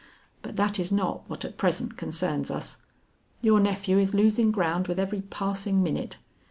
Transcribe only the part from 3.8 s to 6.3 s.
is losing ground with every passing minute.